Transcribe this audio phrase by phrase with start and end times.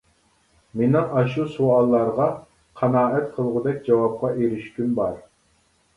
[0.79, 2.27] مېنىڭ ئاشۇ سوئاللارغا
[2.81, 5.25] قانائەت قىلغۇدەك جاۋابقا ئېرىشكۈم بار.